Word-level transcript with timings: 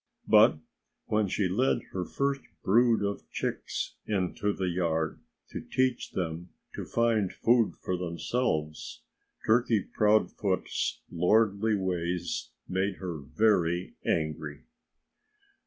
But 0.27 0.57
when 1.05 1.27
she 1.27 1.47
led 1.47 1.83
her 1.91 2.05
first 2.05 2.41
brood 2.63 3.03
of 3.03 3.29
chicks 3.29 3.97
into 4.07 4.51
the 4.51 4.67
yard 4.67 5.19
to 5.51 5.61
teach 5.61 6.13
them 6.13 6.49
to 6.73 6.85
find 6.85 7.31
food 7.31 7.75
for 7.75 7.95
themselves, 7.95 9.03
Turkey 9.45 9.79
Proudfoot's 9.83 11.01
lordly 11.11 11.75
ways 11.75 12.49
made 12.67 12.95
her 12.95 13.19
very 13.19 13.93
angry. 14.03 14.63